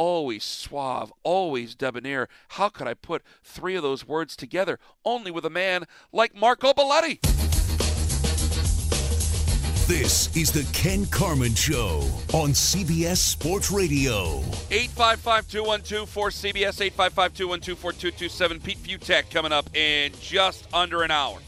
[0.00, 2.26] always suave, always debonair.
[2.48, 4.78] How could I put three of those words together?
[5.04, 7.20] Only with a man like Marco Belletti.
[9.86, 11.98] This is the Ken Carman Show
[12.32, 14.38] on CBS Sports Radio.
[14.70, 18.60] 855 212 4CBS, 855 212 4227.
[18.60, 21.40] Pete Fiutak coming up in just under an hour.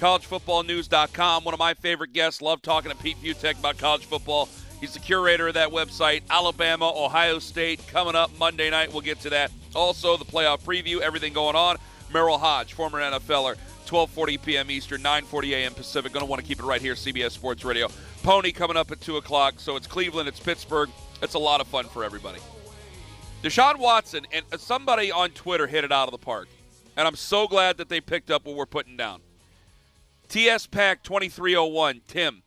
[0.00, 1.44] CollegeFootballNews.com.
[1.44, 2.42] One of my favorite guests.
[2.42, 4.48] Love talking to Pete Fiutak about college football.
[4.84, 6.24] He's the curator of that website.
[6.28, 8.92] Alabama, Ohio State coming up Monday night.
[8.92, 9.50] We'll get to that.
[9.74, 11.78] Also, the playoff preview, everything going on.
[12.12, 14.70] Merril Hoge, former NFLer, 12:40 p.m.
[14.70, 15.72] Eastern, 9:40 a.m.
[15.72, 16.12] Pacific.
[16.12, 17.88] Going to want to keep it right here, CBS Sports Radio.
[18.22, 19.54] Pony coming up at two o'clock.
[19.56, 20.90] So it's Cleveland, it's Pittsburgh.
[21.22, 22.40] It's a lot of fun for everybody.
[23.42, 26.48] Deshaun Watson and somebody on Twitter hit it out of the park,
[26.94, 29.22] and I'm so glad that they picked up what we're putting down.
[30.28, 32.42] TS Pack 2301, Tim.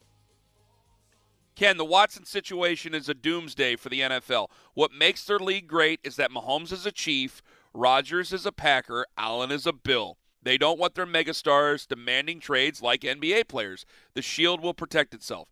[1.58, 4.50] Ken, the Watson situation is a doomsday for the NFL.
[4.76, 7.42] What makes their league great is that Mahomes is a Chief,
[7.74, 10.20] Rodgers is a Packer, Allen is a Bill.
[10.44, 13.88] They don't want their megastars demanding trades like NBA players.
[14.14, 15.50] The shield will protect itself.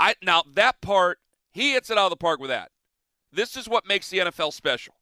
[0.00, 1.20] I now that part
[1.52, 2.72] he hits it out of the park with that.
[3.32, 4.94] This is what makes the NFL special.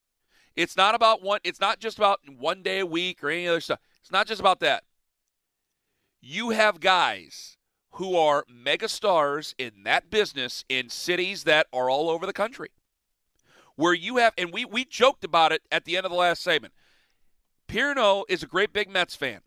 [0.55, 1.41] It's not about one.
[1.43, 3.81] It's not just about one day a week or any other stuff.
[4.03, 4.85] It's not just about that.
[6.21, 7.57] You have guys
[7.95, 12.71] who are megastars in that business in cities that are all over the country.
[13.77, 16.43] Where you have, and we we joked about it at the end of the last
[16.43, 16.75] segment.
[17.69, 19.41] Pirno is a great big Mets fan.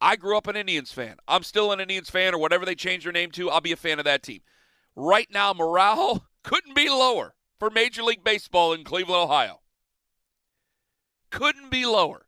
[0.00, 1.16] I grew up an Indians fan.
[1.26, 3.50] I'm still an Indians fan, or whatever they change their name to.
[3.50, 4.40] I'll be a fan of that team.
[4.96, 9.60] Right now, morale couldn't be lower for Major League Baseball in Cleveland, Ohio.
[11.30, 12.26] Couldn't be lower.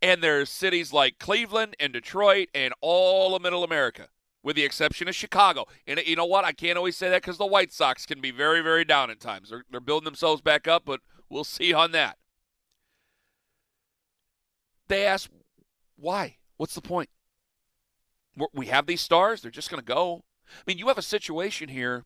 [0.00, 4.08] And there's cities like Cleveland and Detroit and all of Middle America,
[4.42, 5.66] with the exception of Chicago.
[5.86, 6.44] And you know what?
[6.44, 9.20] I can't always say that because the White Sox can be very, very down at
[9.20, 9.50] times.
[9.50, 12.18] They're, they're building themselves back up, but we'll see on that.
[14.88, 15.30] They ask,
[15.96, 16.36] why?
[16.56, 17.08] What's the point?
[18.52, 19.42] We have these stars.
[19.42, 20.24] They're just going to go.
[20.48, 22.04] I mean, you have a situation here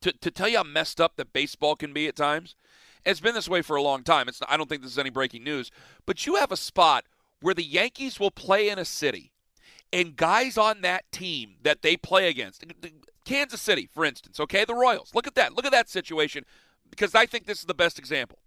[0.00, 2.54] to, to tell you how messed up that baseball can be at times.
[3.04, 4.28] It's been this way for a long time.
[4.28, 5.70] It's I don't think this is any breaking news,
[6.06, 7.04] but you have a spot
[7.40, 9.32] where the Yankees will play in a city,
[9.92, 12.64] and guys on that team that they play against,
[13.24, 15.12] Kansas City, for instance, okay, the Royals.
[15.14, 15.54] Look at that.
[15.54, 16.44] Look at that situation,
[16.88, 18.38] because I think this is the best example.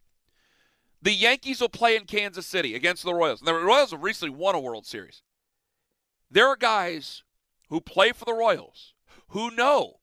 [1.02, 3.40] The Yankees will play in Kansas City against the Royals.
[3.42, 5.22] And the Royals have recently won a World Series.
[6.30, 7.24] There are guys
[7.70, 8.94] who play for the Royals
[9.30, 10.00] who know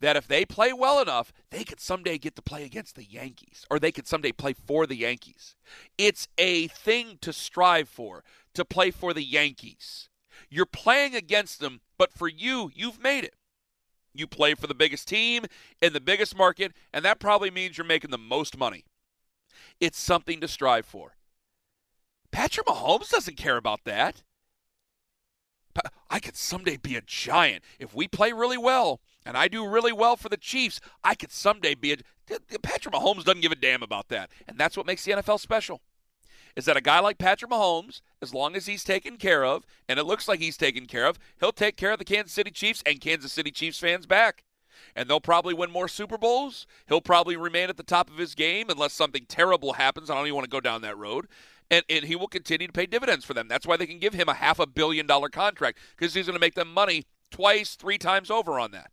[0.00, 3.64] that if they play well enough, they could someday get to play against the Yankees
[3.70, 5.56] or they could someday play for the Yankees.
[5.96, 10.10] It's a thing to strive for, to play for the Yankees.
[10.50, 13.34] You're playing against them, but for you, you've made it.
[14.12, 15.44] You play for the biggest team
[15.82, 18.84] in the biggest market, and that probably means you're making the most money.
[19.80, 21.16] It's something to strive for.
[22.30, 24.22] Patrick Mahomes doesn't care about that.
[26.08, 27.64] I could someday be a giant.
[27.80, 31.32] If we play really well and I do really well for the Chiefs, I could
[31.32, 31.96] someday be a.
[32.62, 34.30] Patrick Mahomes doesn't give a damn about that.
[34.46, 35.80] And that's what makes the NFL special.
[36.56, 39.98] Is that a guy like Patrick Mahomes, as long as he's taken care of, and
[39.98, 42.82] it looks like he's taken care of, he'll take care of the Kansas City Chiefs
[42.86, 44.44] and Kansas City Chiefs fans back.
[44.94, 46.66] And they'll probably win more Super Bowls.
[46.86, 50.10] He'll probably remain at the top of his game unless something terrible happens.
[50.10, 51.26] I don't even want to go down that road
[51.70, 53.48] and, and he will continue to pay dividends for them.
[53.48, 56.36] That's why they can give him a half a billion dollar contract because he's going
[56.36, 58.90] to make them money twice, three times over on that.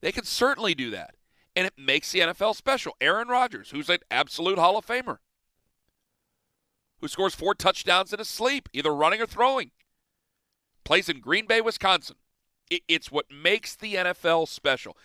[0.00, 1.14] They can certainly do that.
[1.56, 2.96] And it makes the NFL special.
[3.00, 5.18] Aaron Rodgers, who's an absolute Hall of Famer,
[7.00, 9.70] who scores four touchdowns in his sleep, either running or throwing,
[10.84, 12.16] plays in Green Bay, Wisconsin.
[12.70, 14.96] It's what makes the NFL special.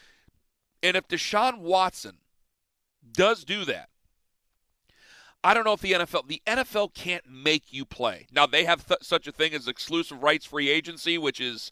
[0.82, 2.20] And if Deshaun Watson
[3.12, 3.90] does do that,
[5.44, 8.28] I don't know if the NFL the NFL can't make you play.
[8.32, 11.72] Now they have th- such a thing as exclusive rights free agency, which is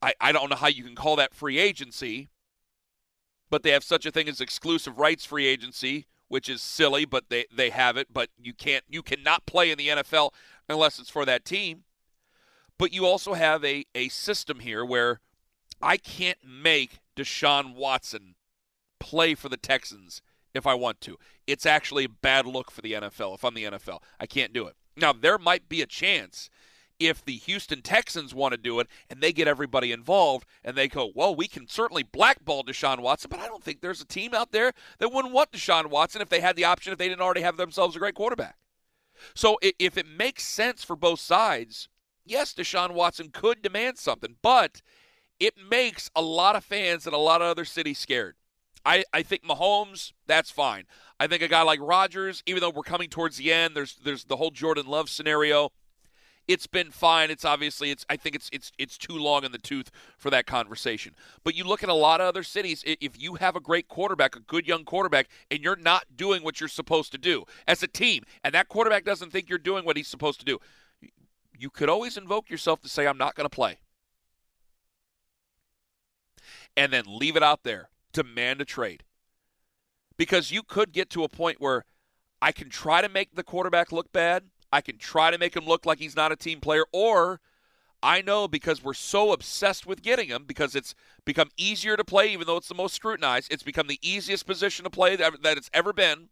[0.00, 2.28] I, I don't know how you can call that free agency,
[3.50, 7.28] but they have such a thing as exclusive rights free agency, which is silly, but
[7.28, 10.30] they, they have it, but you can't you cannot play in the NFL
[10.66, 11.84] unless it's for that team.
[12.78, 15.20] But you also have a, a system here where
[15.82, 18.36] I can't make Deshaun Watson
[18.98, 20.22] play for the Texans
[20.54, 21.18] if I want to.
[21.46, 23.98] It's actually a bad look for the NFL if I'm the NFL.
[24.18, 24.74] I can't do it.
[24.96, 26.48] Now, there might be a chance
[27.06, 30.88] if the Houston Texans want to do it and they get everybody involved and they
[30.88, 34.34] go, well, we can certainly blackball Deshaun Watson, but I don't think there's a team
[34.34, 37.22] out there that wouldn't want Deshaun Watson if they had the option if they didn't
[37.22, 38.56] already have themselves a great quarterback.
[39.34, 41.88] So if it makes sense for both sides,
[42.24, 44.82] yes, Deshaun Watson could demand something, but
[45.38, 48.36] it makes a lot of fans in a lot of other cities scared.
[48.84, 50.84] I, I think Mahomes, that's fine.
[51.20, 54.24] I think a guy like Rodgers, even though we're coming towards the end, there's there's
[54.24, 55.70] the whole Jordan Love scenario.
[56.48, 57.30] It's been fine.
[57.30, 60.46] It's obviously it's I think it's it's it's too long in the tooth for that
[60.46, 61.14] conversation.
[61.44, 64.36] But you look at a lot of other cities, if you have a great quarterback,
[64.36, 67.88] a good young quarterback, and you're not doing what you're supposed to do as a
[67.88, 70.58] team, and that quarterback doesn't think you're doing what he's supposed to do,
[71.58, 73.78] you could always invoke yourself to say, I'm not going to play.
[76.76, 79.04] And then leave it out there demand a trade.
[80.16, 81.84] Because you could get to a point where
[82.40, 85.66] I can try to make the quarterback look bad, I can try to make him
[85.66, 87.40] look like he's not a team player, or
[88.02, 92.32] I know because we're so obsessed with getting him, because it's become easier to play,
[92.32, 95.70] even though it's the most scrutinized, it's become the easiest position to play that it's
[95.72, 96.30] ever been.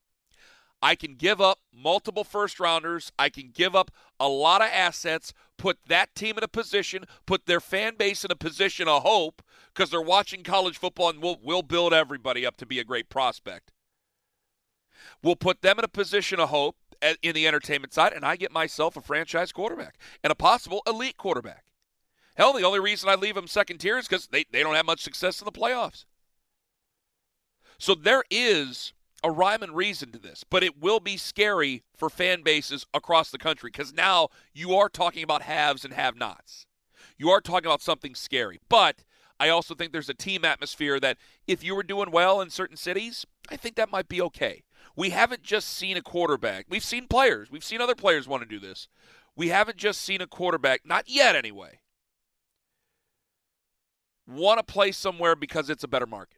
[0.82, 3.12] I can give up multiple first rounders.
[3.18, 7.44] I can give up a lot of assets, put that team in a position, put
[7.44, 9.42] their fan base in a position of hope
[9.74, 13.10] because they're watching college football and we'll, we'll build everybody up to be a great
[13.10, 13.72] prospect.
[15.22, 16.76] We'll put them in a position of hope
[17.22, 21.16] in the entertainment side, and I get myself a franchise quarterback and a possible elite
[21.16, 21.64] quarterback.
[22.36, 24.86] Hell, the only reason I leave them second tier is because they, they don't have
[24.86, 26.04] much success in the playoffs.
[27.78, 32.08] So there is a rhyme and reason to this, but it will be scary for
[32.08, 36.66] fan bases across the country because now you are talking about haves and have nots.
[37.18, 38.60] You are talking about something scary.
[38.68, 39.04] But
[39.38, 42.76] I also think there's a team atmosphere that if you were doing well in certain
[42.76, 44.62] cities, I think that might be okay.
[45.00, 46.66] We haven't just seen a quarterback.
[46.68, 47.50] We've seen players.
[47.50, 48.86] We've seen other players want to do this.
[49.34, 51.78] We haven't just seen a quarterback, not yet anyway,
[54.28, 56.36] want to play somewhere because it's a better market.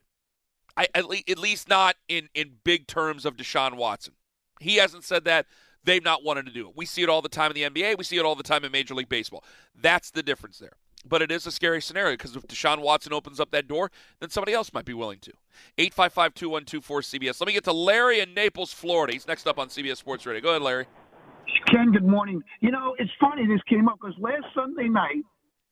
[0.76, 4.14] I, at, le- at least not in, in big terms of Deshaun Watson.
[4.60, 5.46] He hasn't said that.
[5.82, 6.76] They've not wanted to do it.
[6.76, 7.98] We see it all the time in the NBA.
[7.98, 9.42] We see it all the time in Major League Baseball.
[9.74, 10.76] That's the difference there.
[11.04, 14.30] But it is a scary scenario because if Deshaun Watson opens up that door, then
[14.30, 15.32] somebody else might be willing to.
[15.78, 17.40] 855 2124 CBS.
[17.40, 19.12] Let me get to Larry in Naples, Florida.
[19.12, 20.40] He's next up on CBS Sports Radio.
[20.40, 20.86] Go ahead, Larry.
[21.70, 22.42] Ken, good morning.
[22.60, 25.24] You know, it's funny this came up because last Sunday night,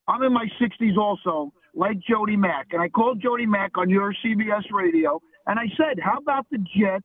[0.09, 2.69] I'm in my 60s also, like Jody Mack.
[2.73, 6.59] And I called Jody Mack on your CBS radio, and I said, how about the
[6.59, 7.05] Jets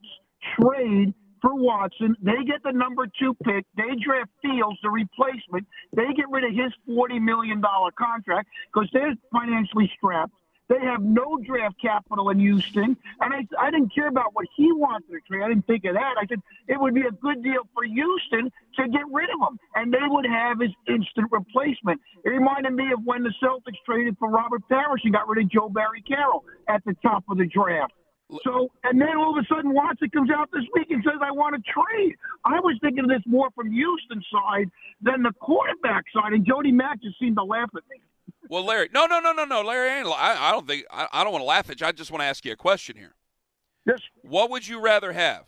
[0.60, 1.14] trade
[1.46, 2.16] for Watson?
[2.24, 3.66] They get the number two pick.
[3.78, 5.68] They draft Fields, the replacement.
[5.96, 10.34] They get rid of his $40 million contract because they're financially strapped.
[10.68, 14.72] They have no draft capital in Houston, and I, I didn't care about what he
[14.72, 15.44] wanted to trade.
[15.44, 16.16] I didn't think of that.
[16.20, 19.60] I said it would be a good deal for Houston to get rid of him,
[19.76, 22.02] and they would have his instant replacement.
[22.24, 25.52] It reminded me of when the Celtics traded for Robert Parish and got rid of
[25.52, 27.94] Joe Barry Carroll at the top of the draft.
[28.44, 31.32] So, and then all of a sudden, Watson comes out this week and says, "I
[31.32, 34.70] want to trade." I was thinking of this more from Houston side
[35.02, 38.02] than the quarterback side, and Jody Mack just seemed to laugh at me.
[38.50, 41.34] Well, Larry, no, no, no, no, no, Larry, I, I don't think I, I don't
[41.34, 41.88] want to laugh at you.
[41.88, 43.16] I just want to ask you a question here.
[43.86, 44.00] Yes.
[44.24, 45.46] What would you rather have?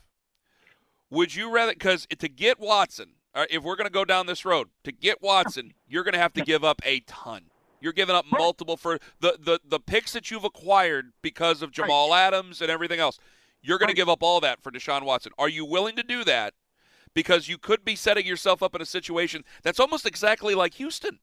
[1.10, 3.14] Would you rather because to get Watson,
[3.50, 6.34] if we're going to go down this road, to get Watson, you're going to have
[6.34, 7.46] to give up a ton.
[7.80, 12.10] You're giving up multiple for the, the, the picks that you've acquired because of Jamal
[12.10, 12.28] right.
[12.28, 13.20] Adams and everything else.
[13.62, 13.96] You're going right.
[13.96, 15.32] to give up all that for Deshaun Watson.
[15.38, 16.54] Are you willing to do that?
[17.14, 21.20] Because you could be setting yourself up in a situation that's almost exactly like Houston.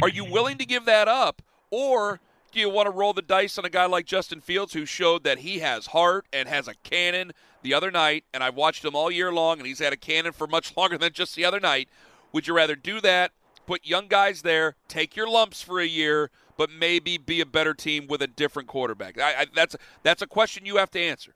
[0.00, 1.42] Are you willing to give that up?
[1.70, 2.20] Or
[2.52, 5.24] do you want to roll the dice on a guy like Justin Fields who showed
[5.24, 8.24] that he has heart and has a cannon the other night?
[8.32, 10.98] And I've watched him all year long, and he's had a cannon for much longer
[10.98, 11.88] than just the other night.
[12.32, 13.32] Would you rather do that
[13.66, 17.74] put young guys there, take your lumps for a year, but maybe be a better
[17.74, 19.18] team with a different quarterback?
[19.18, 21.34] I, I, that's that's a question you have to answer.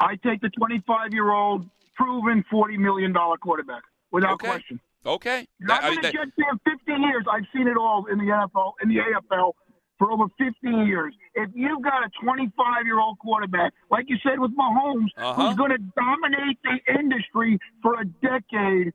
[0.00, 4.48] I take the 25 year old proven 40 million dollar quarterback without okay.
[4.48, 4.80] question.
[5.04, 5.46] Okay.
[5.68, 7.24] I've been a Jets fan 15 years.
[7.30, 9.52] I've seen it all in the NFL, in the AFL
[9.98, 11.14] for over 15 years.
[11.34, 15.34] If you've got a 25 year old quarterback, like you said with Mahomes, uh-huh.
[15.34, 18.92] who's going to dominate the industry for a decade,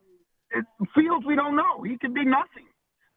[0.94, 1.84] Fields, we don't know.
[1.84, 2.66] He could be nothing,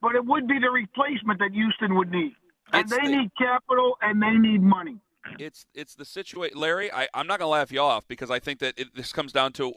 [0.00, 2.32] but it would be the replacement that Houston would need,
[2.72, 4.96] and it's they the, need capital and they need money.
[5.38, 6.92] It's it's the situation, Larry.
[6.92, 9.52] I, I'm not gonna laugh you off because I think that it, this comes down
[9.54, 9.74] to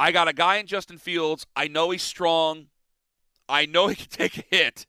[0.00, 1.46] I got a guy in Justin Fields.
[1.56, 2.66] I know he's strong.
[3.48, 4.86] I know he can take a hit.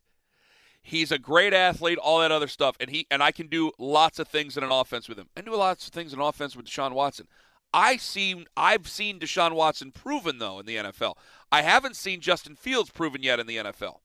[0.81, 4.17] He's a great athlete, all that other stuff, and he and I can do lots
[4.17, 5.27] of things in an offense with him.
[5.35, 7.27] And do lots of things in offense with Deshaun Watson.
[7.73, 11.15] I seen I've seen Deshaun Watson proven though in the NFL.
[11.51, 13.99] I haven't seen Justin Fields proven yet in the NFL.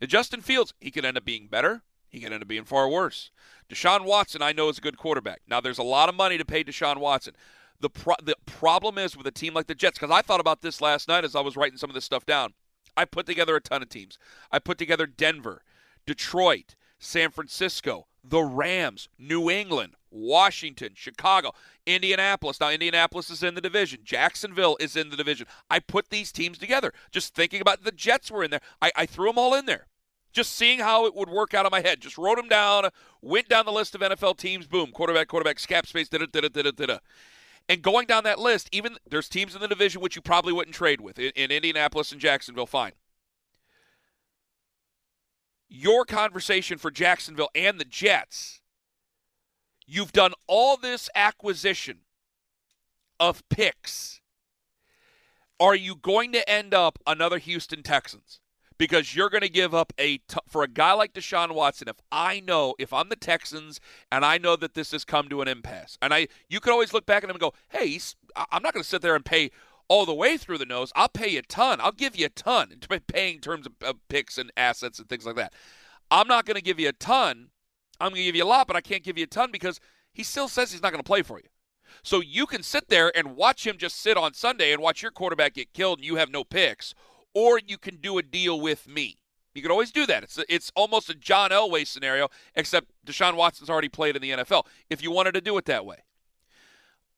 [0.00, 1.82] And Justin Fields, he could end up being better.
[2.08, 3.30] He could end up being far worse.
[3.70, 5.42] Deshaun Watson, I know, is a good quarterback.
[5.48, 7.34] Now, there's a lot of money to pay Deshaun Watson.
[7.80, 10.60] The, pro- the problem is with a team like the Jets, because I thought about
[10.60, 12.52] this last night as I was writing some of this stuff down.
[12.96, 14.18] I put together a ton of teams.
[14.50, 15.62] I put together Denver,
[16.04, 21.52] Detroit, San Francisco, the Rams, New England, Washington, Chicago,
[21.86, 22.60] Indianapolis.
[22.60, 24.00] Now, Indianapolis is in the division.
[24.04, 25.46] Jacksonville is in the division.
[25.70, 28.60] I put these teams together just thinking about the Jets were in there.
[28.80, 29.86] I, I threw them all in there.
[30.32, 32.00] Just seeing how it would work out in my head.
[32.00, 32.88] Just wrote them down,
[33.20, 34.66] went down the list of NFL teams.
[34.66, 36.98] Boom, quarterback, quarterback, cap space, da da da da da da.
[37.68, 40.74] And going down that list, even there's teams in the division which you probably wouldn't
[40.74, 42.66] trade with in, in Indianapolis and Jacksonville.
[42.66, 42.92] Fine.
[45.74, 48.62] Your conversation for Jacksonville and the Jets
[49.86, 51.98] You've done all this acquisition
[53.20, 54.20] of picks.
[55.60, 58.40] Are you going to end up another Houston Texans?
[58.78, 61.88] Because you're going to give up a t- for a guy like Deshaun Watson.
[61.88, 65.42] If I know, if I'm the Texans and I know that this has come to
[65.42, 68.00] an impasse, and I, you could always look back at him and go, "Hey,
[68.34, 69.50] I'm not going to sit there and pay
[69.92, 70.90] all the way through the nose.
[70.96, 71.80] I'll pay you a ton.
[71.80, 75.26] I'll give you a ton, paying in terms of, of picks and assets and things
[75.26, 75.52] like that.
[76.10, 77.50] I'm not going to give you a ton
[78.02, 79.78] I'm going to give you a lot, but I can't give you a ton because
[80.12, 81.48] he still says he's not going to play for you.
[82.02, 85.12] So you can sit there and watch him just sit on Sunday and watch your
[85.12, 86.94] quarterback get killed and you have no picks,
[87.32, 89.18] or you can do a deal with me.
[89.54, 90.22] You can always do that.
[90.22, 94.64] It's it's almost a John Elway scenario, except Deshaun Watson's already played in the NFL.
[94.88, 95.98] If you wanted to do it that way,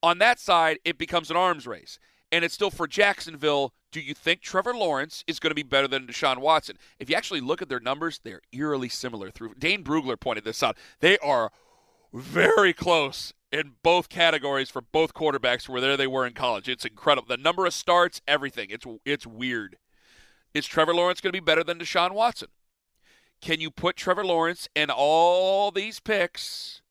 [0.02, 2.00] on that side, it becomes an arms race,
[2.34, 5.86] and it's still for Jacksonville do you think Trevor Lawrence is going to be better
[5.86, 6.76] than Deshaun Watson?
[6.98, 9.30] If you actually look at their numbers, they're eerily similar.
[9.30, 10.76] Through Dane Brugler pointed this out.
[10.98, 11.52] They are
[12.12, 16.68] very close in both categories for both quarterbacks where there they were in college.
[16.68, 17.28] It's incredible.
[17.28, 18.70] The number of starts, everything.
[18.70, 19.76] It's it's weird.
[20.54, 22.48] Is Trevor Lawrence going to be better than Deshaun Watson?
[23.40, 26.82] Can you put Trevor Lawrence and all these picks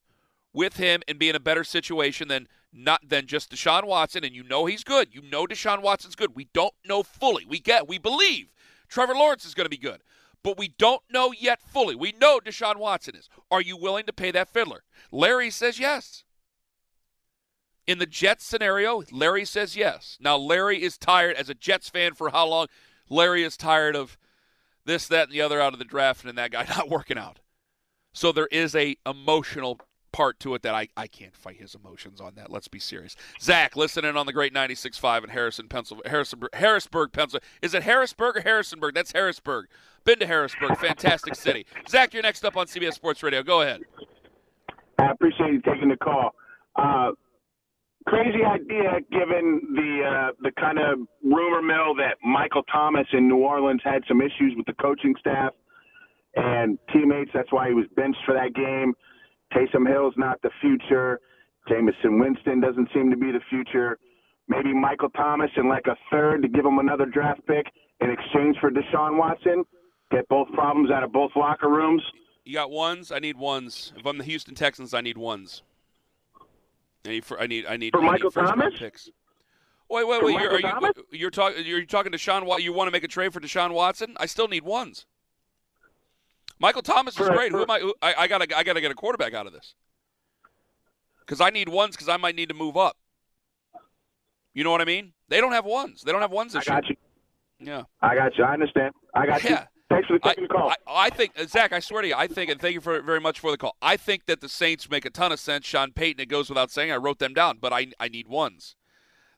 [0.53, 4.35] with him and be in a better situation than not than just Deshaun Watson, and
[4.35, 5.09] you know he's good.
[5.13, 6.35] You know Deshaun Watson's good.
[6.35, 7.45] We don't know fully.
[7.45, 8.47] We get we believe
[8.87, 10.01] Trevor Lawrence is going to be good.
[10.43, 11.95] But we don't know yet fully.
[11.95, 13.29] We know Deshaun Watson is.
[13.49, 14.83] Are you willing to pay that fiddler?
[15.09, 16.25] Larry says yes.
[17.87, 20.17] In the Jets scenario, Larry says yes.
[20.19, 22.67] Now, Larry is tired as a Jets fan for how long?
[23.09, 24.17] Larry is tired of
[24.85, 27.39] this, that, and the other out of the draft and that guy not working out.
[28.13, 29.79] So there is a emotional
[30.13, 32.49] part to it that I, I can't fight his emotions on that.
[32.49, 33.17] Let's be serious.
[33.41, 36.09] Zach, listening on the great 96.5 in Harrison, Pennsylvania.
[36.53, 37.45] Harrisburg, Pennsylvania.
[37.61, 38.93] Is it Harrisburg or Harrisonburg?
[38.95, 39.67] That's Harrisburg.
[40.05, 41.65] Been to Harrisburg, fantastic city.
[41.89, 43.43] Zach, you're next up on CBS Sports Radio.
[43.43, 43.81] Go ahead.
[44.99, 46.35] I appreciate you taking the call.
[46.75, 47.11] Uh,
[48.05, 53.37] crazy idea, given the uh, the kind of rumor mill that Michael Thomas in New
[53.37, 55.53] Orleans had some issues with the coaching staff
[56.35, 57.31] and teammates.
[57.33, 58.93] That's why he was benched for that game.
[59.55, 61.19] Taysom Hill's not the future.
[61.69, 63.97] Jameis Winston doesn't seem to be the future.
[64.47, 67.65] Maybe Michael Thomas and like a third to give him another draft pick
[68.01, 69.63] in exchange for Deshaun Watson.
[70.11, 72.03] Get both problems out of both locker rooms.
[72.43, 73.11] You got ones.
[73.11, 73.93] I need ones.
[73.97, 75.63] If I'm the Houston Texans, I need ones.
[77.05, 77.25] I need.
[77.25, 77.65] For, I need.
[77.65, 77.93] I need.
[77.93, 78.73] For I Michael need first Thomas?
[78.77, 79.09] Picks.
[79.89, 80.33] Wait, wait, wait.
[80.33, 80.91] You're, Michael are you, Thomas?
[81.11, 81.65] you're talking.
[81.65, 82.45] You're talking to Sean.
[82.61, 84.15] You want to make a trade for Deshaun Watson?
[84.17, 85.05] I still need ones.
[86.63, 87.51] Michael Thomas is great.
[87.51, 87.79] Who am I?
[87.81, 88.57] Who, I, I gotta.
[88.57, 89.75] I gotta get a quarterback out of this.
[91.19, 91.97] Because I need ones.
[91.97, 92.95] Because I might need to move up.
[94.53, 95.11] You know what I mean?
[95.27, 96.03] They don't have ones.
[96.03, 96.75] They don't have ones I this year.
[96.79, 96.95] got you.
[97.59, 97.83] Yeah.
[98.01, 98.45] I got you.
[98.45, 98.93] I understand.
[99.13, 99.49] I got you.
[99.49, 99.65] Yeah.
[99.89, 100.69] Thanks for I, the call.
[100.69, 101.73] I, I think Zach.
[101.73, 103.75] I swear to you, I think, and thank you for very much for the call.
[103.81, 105.65] I think that the Saints make a ton of sense.
[105.65, 106.21] Sean Payton.
[106.21, 106.93] It goes without saying.
[106.93, 108.77] I wrote them down, but I I need ones.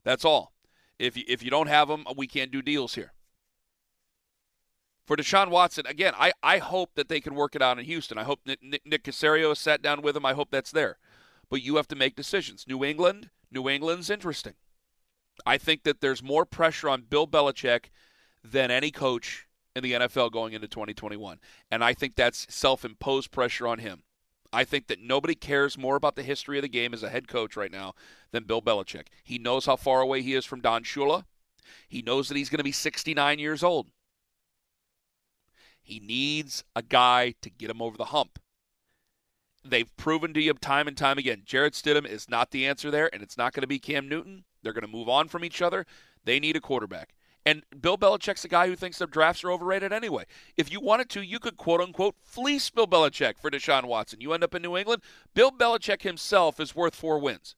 [0.04, 0.54] That's all.
[1.00, 3.14] If you, if you don't have them, we can't do deals here.
[5.06, 8.18] For Deshaun Watson, again, I, I hope that they can work it out in Houston.
[8.18, 10.26] I hope Nick, Nick, Nick Caserio sat down with him.
[10.26, 10.98] I hope that's there.
[11.50, 12.66] But you have to make decisions.
[12.68, 14.54] New England, New England's interesting.
[15.46, 17.86] I think that there's more pressure on Bill Belichick
[18.44, 21.40] than any coach in the NFL going into 2021.
[21.70, 24.04] And I think that's self imposed pressure on him.
[24.54, 27.28] I think that nobody cares more about the history of the game as a head
[27.28, 27.94] coach right now
[28.32, 29.08] than Bill Belichick.
[29.24, 31.26] He knows how far away he is from Don Shula.
[31.90, 33.88] He knows that he's going to be 69 years old.
[35.86, 38.40] He needs a guy to get him over the hump.
[39.64, 41.44] They've proven to you time and time again.
[41.46, 44.46] Jarrett Stidham is not the answer there, and it's not going to be Cam Newton.
[44.64, 45.86] They're going to move on from each other.
[46.24, 47.14] They need a quarterback.
[47.46, 50.26] And Bill Belichick's a guy who thinks the drafts are overrated anyway.
[50.58, 54.22] If you wanted to, you could quote unquote fleece Bill Belichick for Deshaun Watson.
[54.22, 55.04] You end up in New England.
[55.36, 57.56] Bill Belichick himself is worth four wins.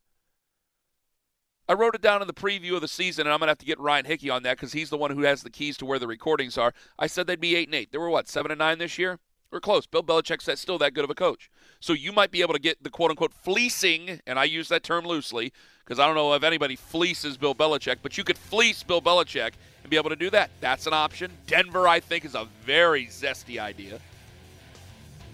[1.69, 3.65] I wrote it down in the preview of the season, and I'm to have to
[3.65, 5.99] get Ryan Hickey on that because he's the one who has the keys to where
[5.99, 6.73] the recordings are.
[6.97, 7.91] I said they'd be 8 and 8.
[7.91, 9.19] They were what, 7 and 9 this year?
[9.51, 9.85] We're close.
[9.85, 11.49] Bill Belichick's still that good of a coach.
[11.79, 14.83] So you might be able to get the quote unquote fleecing, and I use that
[14.83, 15.51] term loosely
[15.83, 19.51] because I don't know if anybody fleeces Bill Belichick, but you could fleece Bill Belichick
[19.83, 20.49] and be able to do that.
[20.59, 21.31] That's an option.
[21.47, 23.99] Denver, I think, is a very zesty idea.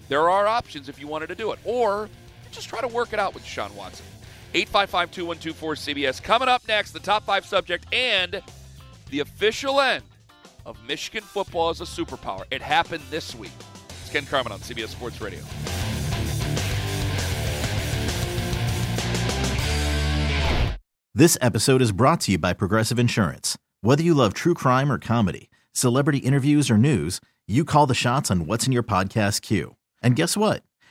[0.08, 1.58] There are options if you wanted to do it.
[1.64, 2.08] Or
[2.52, 4.06] just try to work it out with Deshaun Watson.
[4.54, 6.22] 855 2124 CBS.
[6.22, 8.40] Coming up next, the top five subject and
[9.10, 10.04] the official end
[10.64, 12.44] of Michigan football as a superpower.
[12.50, 13.52] It happened this week.
[13.88, 15.40] It's Ken Carman on CBS Sports Radio.
[21.16, 23.56] This episode is brought to you by Progressive Insurance.
[23.82, 28.30] Whether you love true crime or comedy, celebrity interviews or news, you call the shots
[28.30, 29.76] on what's in your podcast queue.
[30.02, 30.64] And guess what?